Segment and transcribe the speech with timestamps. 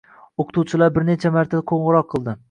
[0.43, 2.35] Oʻqituvchilari bir necha marta qoʻngʻiroq qildi.